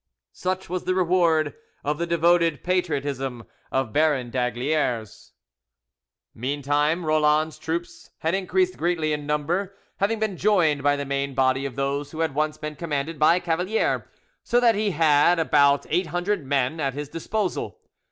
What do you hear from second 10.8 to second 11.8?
by the main body of